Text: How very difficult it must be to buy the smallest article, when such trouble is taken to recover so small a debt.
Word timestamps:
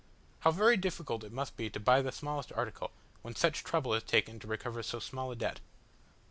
How 0.39 0.49
very 0.49 0.77
difficult 0.77 1.23
it 1.23 1.31
must 1.31 1.55
be 1.55 1.69
to 1.69 1.79
buy 1.79 2.01
the 2.01 2.11
smallest 2.11 2.51
article, 2.53 2.89
when 3.21 3.35
such 3.35 3.63
trouble 3.63 3.93
is 3.93 4.01
taken 4.01 4.39
to 4.39 4.47
recover 4.47 4.81
so 4.81 4.97
small 4.97 5.29
a 5.31 5.35
debt. 5.35 5.59